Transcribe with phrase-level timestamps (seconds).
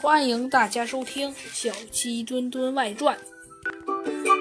[0.00, 3.16] 欢迎大家收听《小鸡墩墩外传》。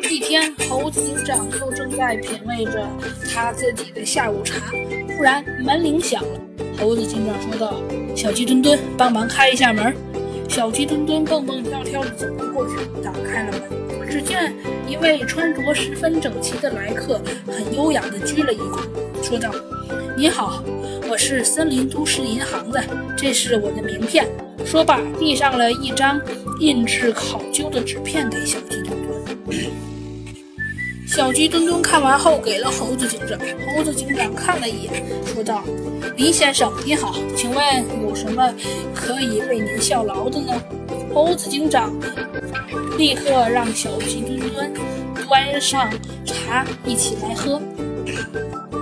[0.07, 2.87] 一天，猴子警长又正在品味着
[3.33, 4.71] 他自己的下午茶，
[5.07, 6.39] 突然门铃响了。
[6.79, 7.81] 猴子警长说道
[8.15, 9.95] ：“小鸡墩墩，帮忙开一下门。”
[10.47, 14.07] 小鸡墩墩蹦蹦跳跳地走了过去，打开了门。
[14.07, 14.53] 只见
[14.87, 18.79] 一位穿着十分整齐的来客，很优雅地鞠了一躬，
[19.23, 19.51] 说道
[20.15, 20.63] ：“你好，
[21.09, 22.83] 我是森林都市银行的，
[23.17, 24.27] 这是我的名片。”
[24.67, 26.19] 说罢，递上了一张
[26.59, 28.89] 印制考究的纸片给小鸡墩
[29.47, 29.61] 墩。
[31.07, 33.39] 小鸡墩墩看完后，给了猴子警长。
[33.65, 35.63] 猴子警长看了一眼，说道
[36.17, 38.53] ：“林先生，你好，请问有什么
[38.93, 40.53] 可以为您效劳的呢？”
[41.15, 41.91] 猴子警长
[42.97, 44.73] 立刻让小鸡墩墩
[45.25, 45.89] 端上
[46.25, 47.61] 茶，一起来喝。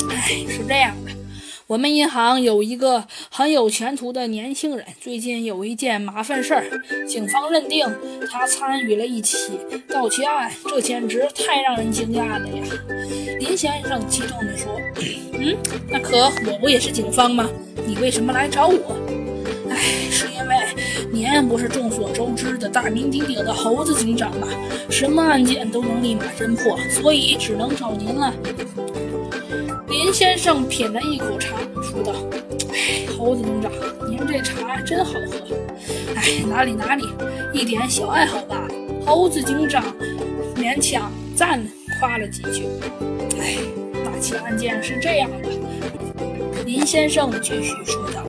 [0.10, 1.15] 哎，是这样的。
[1.68, 6.64] 我们银行有一个很有前途的年轻人，最近有一件麻烦事儿，
[7.08, 7.84] 警方认定
[8.30, 12.64] 他参与了一起盗窃案，这简直太让人惊讶了呀！
[13.40, 14.80] 林先生激动地说
[15.34, 15.58] ：“嗯，
[15.90, 17.50] 那可我不也是警方吗？
[17.88, 18.96] 你为什么来找我？
[19.72, 19.76] 哎，
[20.12, 20.56] 是因为
[21.12, 24.48] 您不是众所周知的大名鼎鼎的猴子警长吗？
[24.92, 28.32] 什么案件都能立马侦破，所以只能找您了。”
[30.16, 32.14] 先生品了一口茶，说道
[32.72, 33.70] ：“哎，猴子警长，
[34.10, 35.58] 您这茶真好喝。
[36.16, 37.04] 哎，哪里哪里，
[37.52, 38.74] 一点小爱好罢了。”
[39.06, 39.84] 猴子警长
[40.56, 41.62] 勉强赞
[42.00, 42.64] 夸了几句。
[43.42, 43.58] 哎，
[44.06, 45.50] 那起案件是这样的，
[46.64, 48.24] 林先生继续说道。